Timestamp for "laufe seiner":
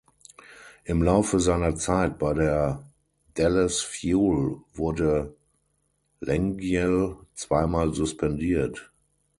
1.03-1.75